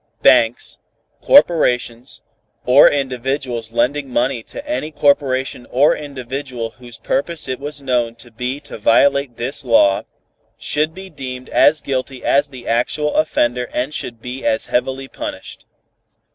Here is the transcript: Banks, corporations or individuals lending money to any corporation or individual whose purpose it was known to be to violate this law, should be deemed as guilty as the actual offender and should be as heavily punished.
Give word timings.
Banks, 0.23 0.79
corporations 1.21 2.23
or 2.65 2.89
individuals 2.89 3.71
lending 3.71 4.09
money 4.09 4.41
to 4.41 4.67
any 4.67 4.89
corporation 4.89 5.67
or 5.69 5.95
individual 5.95 6.71
whose 6.79 6.97
purpose 6.97 7.47
it 7.47 7.59
was 7.59 7.83
known 7.83 8.15
to 8.15 8.31
be 8.31 8.59
to 8.61 8.79
violate 8.79 9.37
this 9.37 9.63
law, 9.63 10.01
should 10.57 10.95
be 10.95 11.11
deemed 11.11 11.49
as 11.49 11.81
guilty 11.81 12.23
as 12.25 12.47
the 12.47 12.67
actual 12.67 13.13
offender 13.15 13.69
and 13.73 13.93
should 13.93 14.23
be 14.23 14.43
as 14.43 14.65
heavily 14.65 15.07
punished. 15.07 15.67